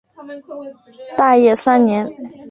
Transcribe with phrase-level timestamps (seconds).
[1.15, 2.11] 大业三年。